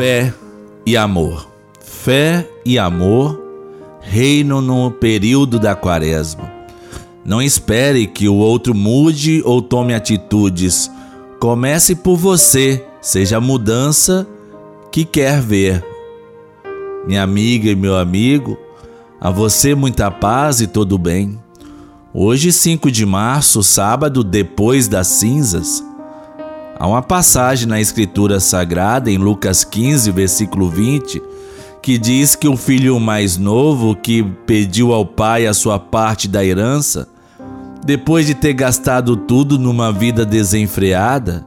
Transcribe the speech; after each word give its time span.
Fé 0.00 0.32
e 0.86 0.96
amor. 0.96 1.46
Fé 1.78 2.48
e 2.64 2.78
amor 2.78 3.38
reinam 4.00 4.62
no 4.62 4.90
período 4.90 5.58
da 5.58 5.74
quaresma. 5.74 6.50
Não 7.22 7.42
espere 7.42 8.06
que 8.06 8.26
o 8.26 8.36
outro 8.36 8.74
mude 8.74 9.42
ou 9.44 9.60
tome 9.60 9.92
atitudes. 9.92 10.90
Comece 11.38 11.94
por 11.94 12.16
você, 12.16 12.82
seja 13.02 13.36
a 13.36 13.42
mudança 13.42 14.26
que 14.90 15.04
quer 15.04 15.38
ver. 15.38 15.84
Minha 17.06 17.22
amiga 17.22 17.68
e 17.68 17.76
meu 17.76 17.98
amigo, 17.98 18.56
a 19.20 19.28
você 19.28 19.74
muita 19.74 20.10
paz 20.10 20.62
e 20.62 20.66
todo 20.66 20.96
bem. 20.96 21.38
Hoje, 22.14 22.52
5 22.52 22.90
de 22.90 23.04
março, 23.04 23.62
sábado 23.62 24.24
depois 24.24 24.88
das 24.88 25.08
cinzas, 25.08 25.84
há 26.80 26.86
uma 26.86 27.02
passagem 27.02 27.68
na 27.68 27.78
Escritura 27.78 28.40
Sagrada, 28.40 29.10
em 29.10 29.18
Lucas 29.18 29.64
15, 29.64 30.10
versículo 30.12 30.70
20, 30.70 31.22
que 31.82 31.98
diz 31.98 32.34
que 32.34 32.48
o 32.48 32.56
filho 32.56 32.98
mais 32.98 33.36
novo 33.36 33.94
que 33.94 34.22
pediu 34.46 34.94
ao 34.94 35.04
pai 35.04 35.46
a 35.46 35.52
sua 35.52 35.78
parte 35.78 36.26
da 36.26 36.42
herança, 36.42 37.06
depois 37.84 38.24
de 38.24 38.34
ter 38.34 38.54
gastado 38.54 39.14
tudo 39.14 39.58
numa 39.58 39.92
vida 39.92 40.24
desenfreada, 40.24 41.44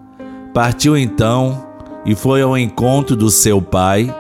partiu 0.54 0.96
então 0.96 1.66
e 2.06 2.14
foi 2.14 2.44
ao 2.44 2.56
encontro 2.56 3.16
do 3.16 3.32
seu 3.32 3.60
pai. 3.60 4.16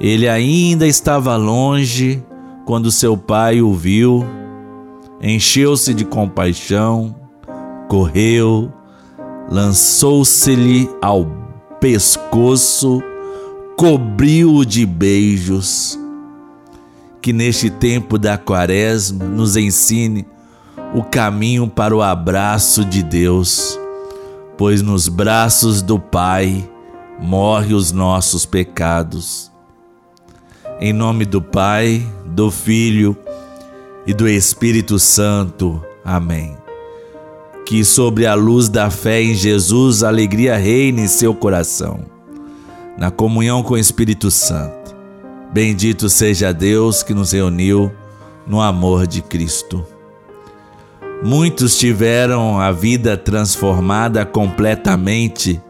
Ele 0.00 0.28
ainda 0.28 0.84
estava 0.84 1.36
longe 1.36 2.24
quando 2.66 2.90
seu 2.90 3.16
pai 3.16 3.62
o 3.62 3.72
viu, 3.72 4.26
encheu-se 5.22 5.94
de 5.94 6.04
compaixão, 6.04 7.14
correu, 7.88 8.72
lançou-se-lhe 9.50 10.90
ao 11.00 11.26
pescoço, 11.80 13.02
cobriu-o 13.76 14.64
de 14.64 14.84
beijos. 14.84 15.98
Que 17.20 17.32
neste 17.32 17.68
tempo 17.68 18.18
da 18.18 18.38
quaresma 18.38 19.24
nos 19.24 19.56
ensine 19.56 20.26
o 20.94 21.02
caminho 21.02 21.68
para 21.68 21.94
o 21.94 22.00
abraço 22.00 22.84
de 22.84 23.02
Deus, 23.02 23.78
pois 24.56 24.80
nos 24.82 25.08
braços 25.08 25.82
do 25.82 25.98
Pai 25.98 26.68
morre 27.20 27.74
os 27.74 27.92
nossos 27.92 28.46
pecados. 28.46 29.50
Em 30.80 30.92
nome 30.92 31.24
do 31.24 31.42
Pai, 31.42 32.06
do 32.24 32.50
Filho 32.50 33.16
e 34.06 34.14
do 34.14 34.28
Espírito 34.28 34.98
Santo. 34.98 35.82
Amém. 36.04 36.67
Que 37.68 37.84
sobre 37.84 38.24
a 38.24 38.32
luz 38.32 38.70
da 38.70 38.88
fé 38.88 39.22
em 39.22 39.34
Jesus 39.34 40.02
a 40.02 40.08
alegria 40.08 40.56
reine 40.56 41.02
em 41.02 41.06
seu 41.06 41.34
coração, 41.34 42.00
na 42.96 43.10
comunhão 43.10 43.62
com 43.62 43.74
o 43.74 43.78
Espírito 43.78 44.30
Santo. 44.30 44.96
Bendito 45.52 46.08
seja 46.08 46.50
Deus 46.50 47.02
que 47.02 47.12
nos 47.12 47.32
reuniu 47.32 47.92
no 48.46 48.62
amor 48.62 49.06
de 49.06 49.20
Cristo. 49.20 49.84
Muitos 51.22 51.76
tiveram 51.76 52.58
a 52.58 52.72
vida 52.72 53.18
transformada 53.18 54.24
completamente 54.24 55.60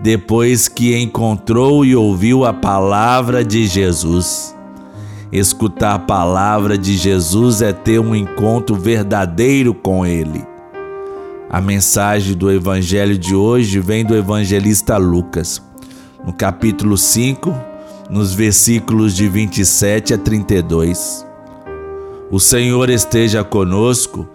depois 0.00 0.68
que 0.68 0.96
encontrou 0.96 1.84
e 1.84 1.96
ouviu 1.96 2.44
a 2.44 2.52
palavra 2.52 3.44
de 3.44 3.66
Jesus. 3.66 4.54
Escutar 5.32 5.94
a 5.94 5.98
palavra 5.98 6.78
de 6.78 6.96
Jesus 6.96 7.62
é 7.62 7.72
ter 7.72 7.98
um 7.98 8.14
encontro 8.14 8.76
verdadeiro 8.76 9.74
com 9.74 10.06
Ele. 10.06 10.51
A 11.52 11.60
mensagem 11.60 12.34
do 12.34 12.50
Evangelho 12.50 13.18
de 13.18 13.34
hoje 13.34 13.78
vem 13.78 14.06
do 14.06 14.16
evangelista 14.16 14.96
Lucas, 14.96 15.60
no 16.24 16.32
capítulo 16.32 16.96
5, 16.96 17.54
nos 18.08 18.32
versículos 18.32 19.14
de 19.14 19.28
27 19.28 20.14
a 20.14 20.18
32. 20.18 21.26
O 22.30 22.40
Senhor 22.40 22.88
esteja 22.88 23.44
conosco 23.44 24.26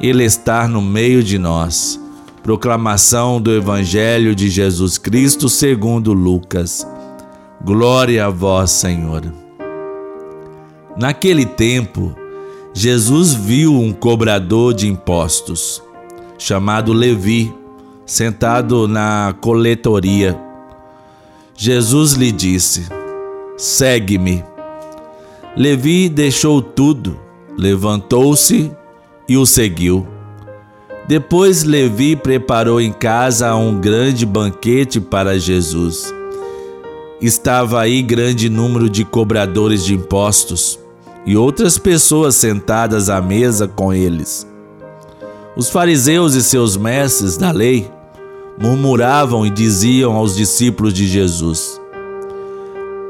ele 0.00 0.22
estar 0.22 0.68
no 0.68 0.80
meio 0.80 1.24
de 1.24 1.40
nós. 1.40 2.00
Proclamação 2.40 3.40
do 3.40 3.52
Evangelho 3.52 4.32
de 4.32 4.48
Jesus 4.48 4.96
Cristo 4.96 5.48
segundo 5.48 6.12
Lucas. 6.12 6.86
Glória 7.64 8.26
a 8.26 8.30
vós, 8.30 8.70
Senhor. 8.70 9.24
Naquele 10.96 11.44
tempo, 11.44 12.14
Jesus 12.72 13.34
viu 13.34 13.74
um 13.74 13.92
cobrador 13.92 14.72
de 14.72 14.86
impostos, 14.86 15.82
chamado 16.40 16.94
Levi, 16.94 17.54
sentado 18.06 18.88
na 18.88 19.34
coletoria. 19.42 20.40
Jesus 21.54 22.14
lhe 22.14 22.32
disse: 22.32 22.88
Segue-me. 23.58 24.42
Levi 25.54 26.08
deixou 26.08 26.62
tudo, 26.62 27.20
levantou-se 27.58 28.72
e 29.28 29.36
o 29.36 29.44
seguiu. 29.44 30.06
Depois 31.06 31.62
Levi 31.62 32.16
preparou 32.16 32.80
em 32.80 32.92
casa 32.92 33.54
um 33.54 33.78
grande 33.78 34.24
banquete 34.24 34.98
para 34.98 35.38
Jesus. 35.38 36.14
Estava 37.20 37.80
aí 37.82 38.00
grande 38.00 38.48
número 38.48 38.88
de 38.88 39.04
cobradores 39.04 39.84
de 39.84 39.94
impostos 39.94 40.78
e 41.26 41.36
outras 41.36 41.76
pessoas 41.76 42.34
sentadas 42.34 43.10
à 43.10 43.20
mesa 43.20 43.68
com 43.68 43.92
eles. 43.92 44.49
Os 45.56 45.68
fariseus 45.68 46.34
e 46.34 46.42
seus 46.42 46.76
mestres 46.76 47.36
da 47.36 47.50
lei 47.50 47.90
murmuravam 48.60 49.44
e 49.44 49.50
diziam 49.50 50.14
aos 50.14 50.36
discípulos 50.36 50.92
de 50.92 51.06
Jesus: 51.06 51.80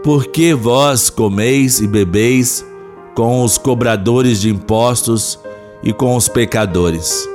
Por 0.02 0.26
que 0.26 0.54
vós 0.54 1.10
comeis 1.10 1.80
e 1.80 1.86
bebeis 1.86 2.64
com 3.14 3.44
os 3.44 3.58
cobradores 3.58 4.40
de 4.40 4.48
impostos 4.48 5.38
e 5.82 5.92
com 5.92 6.16
os 6.16 6.28
pecadores. 6.28 7.28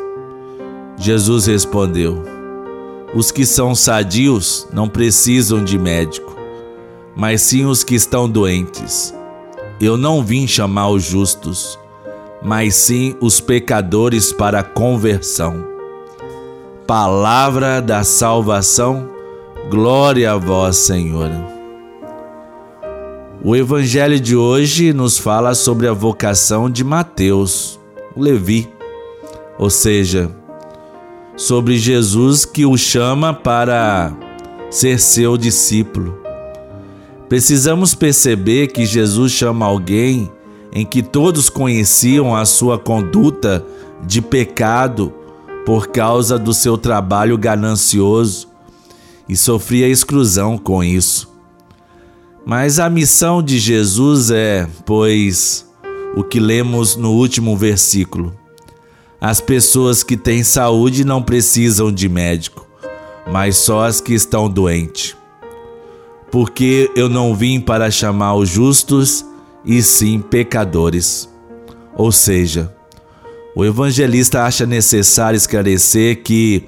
Jesus 0.97 1.45
respondeu: 1.45 2.23
Os 3.13 3.31
que 3.31 3.45
são 3.45 3.75
sadios 3.75 4.67
não 4.71 4.87
precisam 4.87 5.63
de 5.63 5.77
médico, 5.77 6.35
mas 7.15 7.41
sim 7.41 7.65
os 7.65 7.83
que 7.83 7.95
estão 7.95 8.29
doentes. 8.29 9.13
Eu 9.79 9.97
não 9.97 10.23
vim 10.23 10.47
chamar 10.47 10.89
os 10.89 11.03
justos, 11.03 11.77
mas 12.45 12.75
sim 12.75 13.15
os 13.19 13.41
pecadores 13.41 14.31
para 14.31 14.61
conversão. 14.61 15.65
Palavra 16.85 17.81
da 17.81 18.03
salvação, 18.03 19.09
glória 19.67 20.31
a 20.31 20.37
vós, 20.37 20.77
Senhor. 20.77 21.31
O 23.43 23.55
evangelho 23.55 24.19
de 24.19 24.35
hoje 24.35 24.93
nos 24.93 25.17
fala 25.17 25.55
sobre 25.55 25.87
a 25.87 25.93
vocação 25.93 26.69
de 26.69 26.83
Mateus 26.83 27.79
Levi, 28.15 28.69
ou 29.57 29.71
seja, 29.71 30.29
sobre 31.35 31.79
Jesus 31.79 32.45
que 32.45 32.63
o 32.63 32.77
chama 32.77 33.33
para 33.33 34.13
ser 34.69 34.99
seu 34.99 35.35
discípulo. 35.35 36.15
Precisamos 37.27 37.95
perceber 37.95 38.67
que 38.67 38.85
Jesus 38.85 39.31
chama 39.31 39.65
alguém 39.65 40.31
em 40.75 40.85
que 40.85 41.01
todos 41.01 41.49
conheciam 41.49 42.35
a 42.35 42.45
sua 42.45 42.77
conduta 42.77 43.65
de 44.05 44.21
pecado 44.21 45.13
por 45.65 45.87
causa 45.87 46.37
do 46.37 46.53
seu 46.53 46.77
trabalho 46.77 47.37
ganancioso 47.37 48.49
e 49.27 49.37
sofria 49.37 49.87
exclusão 49.87 50.57
com 50.57 50.83
isso. 50.83 51.33
Mas 52.45 52.77
a 52.77 52.89
missão 52.89 53.41
de 53.41 53.57
Jesus 53.57 54.29
é, 54.29 54.67
pois, 54.85 55.65
o 56.13 56.23
que 56.23 56.41
lemos 56.41 56.97
no 56.97 57.13
último 57.13 57.55
versículo. 57.55 58.35
As 59.19 59.39
pessoas 59.39 60.03
que 60.03 60.17
têm 60.17 60.43
saúde 60.43 61.05
não 61.05 61.23
precisam 61.23 61.89
de 61.89 62.09
médico, 62.09 62.67
mas 63.31 63.55
só 63.55 63.85
as 63.85 64.01
que 64.01 64.13
estão 64.13 64.49
doentes. 64.49 65.15
Porque 66.29 66.91
eu 66.97 67.07
não 67.07 67.33
vim 67.33 67.61
para 67.61 67.89
chamar 67.89 68.35
os 68.35 68.49
justos, 68.49 69.25
e 69.65 69.81
sim 69.81 70.19
pecadores. 70.19 71.29
Ou 71.95 72.11
seja, 72.11 72.73
o 73.55 73.63
evangelista 73.63 74.43
acha 74.43 74.65
necessário 74.65 75.37
esclarecer 75.37 76.21
que 76.23 76.67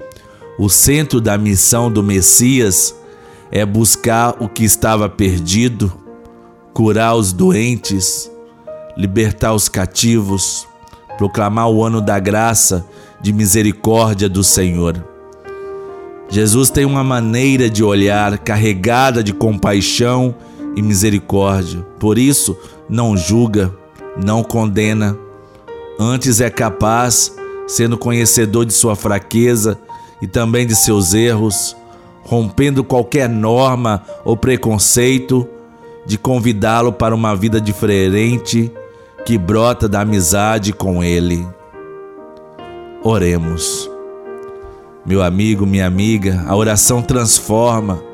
o 0.58 0.68
centro 0.68 1.20
da 1.20 1.36
missão 1.38 1.90
do 1.90 2.02
Messias 2.02 2.94
é 3.50 3.64
buscar 3.64 4.36
o 4.42 4.48
que 4.48 4.64
estava 4.64 5.08
perdido, 5.08 5.92
curar 6.72 7.14
os 7.14 7.32
doentes, 7.32 8.30
libertar 8.96 9.54
os 9.54 9.68
cativos, 9.68 10.66
proclamar 11.16 11.70
o 11.70 11.84
ano 11.84 12.00
da 12.00 12.18
graça, 12.18 12.86
de 13.20 13.32
misericórdia 13.32 14.28
do 14.28 14.44
Senhor. 14.44 15.04
Jesus 16.28 16.70
tem 16.70 16.84
uma 16.84 17.02
maneira 17.02 17.70
de 17.70 17.82
olhar 17.82 18.38
carregada 18.38 19.22
de 19.22 19.32
compaixão 19.32 20.34
e 20.78 20.82
misericórdia. 20.82 21.84
Por 21.98 22.16
isso, 22.16 22.56
não 22.88 23.16
julga, 23.16 23.74
não 24.24 24.44
condena, 24.44 25.18
antes 25.98 26.40
é 26.40 26.48
capaz, 26.48 27.34
sendo 27.66 27.98
conhecedor 27.98 28.64
de 28.64 28.72
sua 28.72 28.94
fraqueza 28.94 29.76
e 30.22 30.26
também 30.28 30.66
de 30.66 30.76
seus 30.76 31.14
erros, 31.14 31.76
rompendo 32.22 32.84
qualquer 32.84 33.28
norma 33.28 34.04
ou 34.24 34.36
preconceito, 34.36 35.48
de 36.06 36.16
convidá-lo 36.16 36.92
para 36.92 37.14
uma 37.14 37.34
vida 37.34 37.60
diferente 37.60 38.72
que 39.26 39.36
brota 39.36 39.88
da 39.88 40.00
amizade 40.00 40.72
com 40.72 41.02
Ele. 41.02 41.46
Oremos. 43.02 43.90
Meu 45.04 45.22
amigo, 45.22 45.66
minha 45.66 45.86
amiga, 45.86 46.44
a 46.46 46.54
oração 46.54 47.02
transforma. 47.02 48.07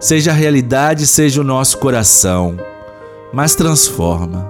Seja 0.00 0.30
a 0.30 0.34
realidade, 0.34 1.08
seja 1.08 1.40
o 1.40 1.44
nosso 1.44 1.78
coração, 1.78 2.56
mas 3.32 3.56
transforma. 3.56 4.48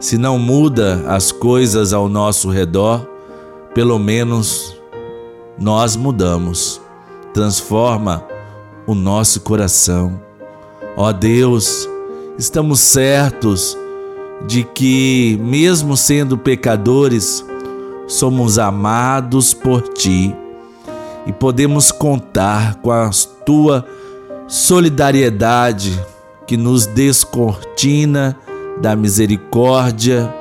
Se 0.00 0.18
não 0.18 0.40
muda 0.40 1.04
as 1.06 1.30
coisas 1.30 1.92
ao 1.92 2.08
nosso 2.08 2.50
redor, 2.50 3.08
pelo 3.72 3.96
menos 3.96 4.76
nós 5.56 5.94
mudamos. 5.94 6.80
Transforma 7.32 8.24
o 8.88 8.94
nosso 8.94 9.40
coração. 9.40 10.20
Ó 10.96 11.12
Deus, 11.12 11.88
estamos 12.36 12.80
certos 12.80 13.78
de 14.48 14.64
que, 14.64 15.38
mesmo 15.40 15.96
sendo 15.96 16.36
pecadores, 16.36 17.44
somos 18.08 18.58
amados 18.58 19.54
por 19.54 19.82
Ti 19.82 20.34
e 21.24 21.32
podemos 21.32 21.92
contar 21.92 22.74
com 22.76 22.90
a 22.90 23.08
Tua 23.44 23.86
solidariedade 24.48 26.00
que 26.46 26.56
nos 26.56 26.86
descortina 26.86 28.36
da 28.80 28.94
misericórdia 28.94 30.32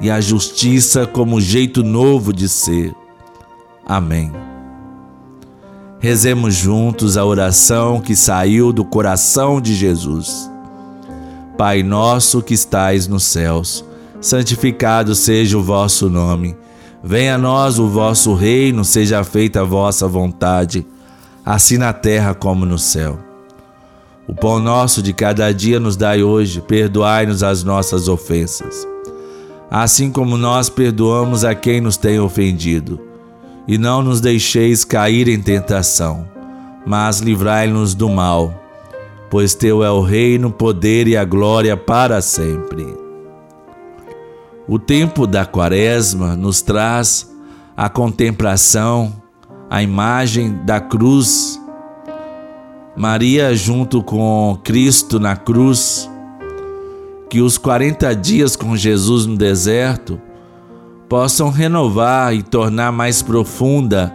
e 0.00 0.10
a 0.10 0.20
justiça 0.20 1.06
como 1.06 1.40
jeito 1.40 1.82
novo 1.82 2.32
de 2.32 2.48
ser. 2.48 2.94
Amém. 3.84 4.30
Rezemos 5.98 6.54
juntos 6.54 7.16
a 7.16 7.24
oração 7.24 8.00
que 8.00 8.14
saiu 8.14 8.72
do 8.72 8.84
coração 8.84 9.60
de 9.60 9.74
Jesus. 9.74 10.48
Pai 11.56 11.82
nosso 11.82 12.40
que 12.40 12.54
estais 12.54 13.08
nos 13.08 13.24
céus, 13.24 13.84
santificado 14.20 15.16
seja 15.16 15.58
o 15.58 15.62
vosso 15.62 16.08
nome. 16.08 16.56
Venha 17.02 17.34
a 17.34 17.38
nós 17.38 17.80
o 17.80 17.88
vosso 17.88 18.34
reino, 18.34 18.84
seja 18.84 19.24
feita 19.24 19.62
a 19.62 19.64
vossa 19.64 20.06
vontade, 20.06 20.86
assim 21.44 21.78
na 21.78 21.92
terra 21.92 22.32
como 22.32 22.64
no 22.64 22.78
céu. 22.78 23.27
O 24.28 24.34
pão 24.34 24.60
nosso 24.60 25.02
de 25.02 25.12
cada 25.12 25.52
dia 25.52 25.80
nos 25.80 25.96
dai 25.96 26.22
hoje, 26.22 26.60
perdoai-nos 26.60 27.42
as 27.42 27.64
nossas 27.64 28.06
ofensas, 28.06 28.86
assim 29.70 30.12
como 30.12 30.36
nós 30.36 30.68
perdoamos 30.68 31.44
a 31.44 31.54
quem 31.54 31.80
nos 31.80 31.96
tem 31.96 32.20
ofendido. 32.20 33.00
E 33.66 33.76
não 33.76 34.02
nos 34.02 34.20
deixeis 34.20 34.84
cair 34.84 35.28
em 35.28 35.40
tentação, 35.40 36.28
mas 36.86 37.20
livrai-nos 37.20 37.94
do 37.94 38.08
mal 38.08 38.68
pois 39.30 39.54
teu 39.54 39.82
é 39.84 39.90
o 39.90 40.00
reino, 40.00 40.48
o 40.48 40.52
poder 40.52 41.06
e 41.06 41.16
a 41.16 41.24
glória 41.24 41.76
para 41.76 42.20
sempre. 42.20 42.86
O 44.66 44.78
tempo 44.78 45.26
da 45.26 45.46
Quaresma 45.46 46.36
nos 46.36 46.60
traz 46.60 47.30
a 47.76 47.88
contemplação, 47.88 49.12
a 49.70 49.82
imagem 49.82 50.60
da 50.64 50.80
cruz. 50.80 51.60
Maria 52.98 53.54
junto 53.54 54.02
com 54.02 54.58
Cristo 54.64 55.20
na 55.20 55.36
cruz, 55.36 56.10
que 57.30 57.40
os 57.40 57.56
40 57.56 58.12
dias 58.16 58.56
com 58.56 58.76
Jesus 58.76 59.24
no 59.24 59.36
deserto 59.36 60.20
possam 61.08 61.48
renovar 61.48 62.34
e 62.34 62.42
tornar 62.42 62.90
mais 62.90 63.22
profunda 63.22 64.12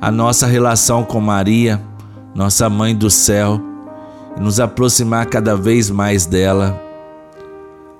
a 0.00 0.08
nossa 0.12 0.46
relação 0.46 1.02
com 1.02 1.20
Maria, 1.20 1.82
nossa 2.32 2.70
Mãe 2.70 2.94
do 2.94 3.10
céu 3.10 3.60
e 4.36 4.40
nos 4.40 4.60
aproximar 4.60 5.26
cada 5.26 5.56
vez 5.56 5.90
mais 5.90 6.24
dela. 6.24 6.80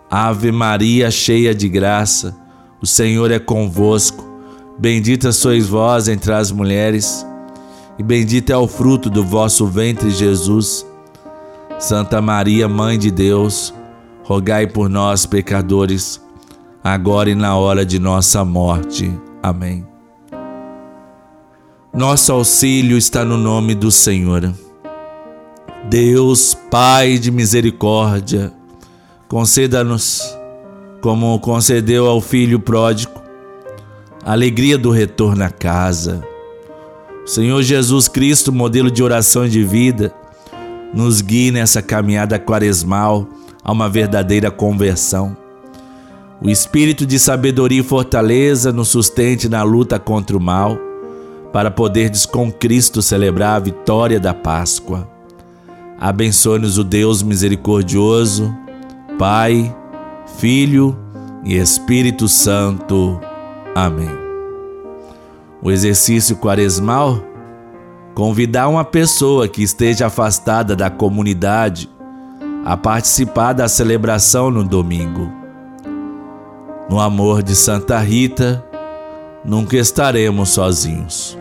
Ave 0.09 0.53
Maria, 0.53 1.11
cheia 1.11 1.53
de 1.53 1.69
graça, 1.69 2.37
o 2.81 2.87
Senhor 2.87 3.33
é 3.33 3.41
convosco. 3.41 4.25
Bendita 4.79 5.33
sois 5.33 5.67
vós 5.67 6.07
entre 6.07 6.33
as 6.33 6.53
mulheres, 6.53 7.27
e 7.99 8.03
bendito 8.03 8.53
é 8.53 8.56
o 8.56 8.67
fruto 8.67 9.11
do 9.11 9.25
vosso 9.25 9.67
ventre, 9.67 10.11
Jesus. 10.11 10.87
Santa 11.79 12.23
Maria, 12.23 12.69
Mãe 12.69 12.99
de 12.99 13.11
Deus, 13.11 13.75
rogai 14.23 14.67
por 14.67 14.89
nós, 14.89 15.27
pecadores, 15.27 16.21
agora 16.83 17.31
e 17.31 17.35
na 17.35 17.56
hora 17.56 17.85
de 17.85 17.99
nossa 17.99 18.44
morte. 18.44 19.12
Amém. 19.43 19.87
Nosso 21.93 22.33
auxílio 22.33 22.97
está 22.97 23.25
no 23.25 23.37
nome 23.37 23.75
do 23.75 23.91
Senhor. 23.91 24.53
Deus, 25.91 26.55
Pai 26.71 27.19
de 27.19 27.31
misericórdia, 27.31 28.53
conceda-nos, 29.29 30.23
como 31.03 31.39
concedeu 31.41 32.06
ao 32.06 32.21
filho 32.21 32.61
pródigo, 32.61 33.21
a 34.25 34.33
alegria 34.33 34.79
do 34.79 34.91
retorno 34.91 35.44
à 35.44 35.50
casa. 35.50 36.31
Senhor 37.25 37.63
Jesus 37.63 38.09
Cristo, 38.09 38.53
modelo 38.53 38.91
de 38.91 39.03
oração 39.03 39.47
e 39.47 39.49
de 39.49 39.63
vida, 39.63 40.13
nos 40.93 41.21
guie 41.21 41.51
nessa 41.51 41.81
caminhada 41.81 42.39
quaresmal 42.39 43.27
a 43.63 43.73
uma 43.73 43.89
verdadeira 43.89 44.51
conversão. 44.51 45.37
O 46.41 46.51
espírito 46.51 47.07
de 47.07 47.19
sabedoria 47.19 47.81
e 47.81 47.85
fortaleza 47.85 48.73
nos 48.73 48.89
sustente 48.89 49.49
na 49.49 49.63
luta 49.63 49.99
contra 49.99 50.37
o 50.37 50.41
mal, 50.41 50.77
para 51.53 51.71
poderdes 51.71 52.27
com 52.27 52.51
Cristo 52.51 53.01
celebrar 53.01 53.57
a 53.57 53.61
vitória 53.61 54.19
da 54.19 54.35
Páscoa. 54.35 55.09
Abençoe-nos 56.01 56.79
o 56.79 56.85
Deus 56.85 57.23
misericordioso, 57.23 58.53
Pai, 59.19 59.73
Filho 60.39 60.99
e 61.45 61.57
Espírito 61.57 62.27
Santo. 62.27 63.21
Amém. 63.75 64.22
O 65.62 65.70
exercício 65.70 66.37
quaresmal 66.37 67.23
convidar 68.14 68.69
uma 68.69 68.85
pessoa 68.85 69.49
que 69.49 69.62
esteja 69.62 70.06
afastada 70.06 70.75
da 70.75 70.91
comunidade 70.91 71.88
a 72.64 72.76
participar 72.76 73.53
da 73.53 73.69
celebração 73.69 74.50
no 74.50 74.64
domingo. 74.64 75.31
No 76.91 77.00
amor 77.00 77.43
de 77.43 77.55
Santa 77.55 77.99
Rita, 77.99 78.64
nunca 79.44 79.76
estaremos 79.76 80.50
sozinhos. 80.50 81.38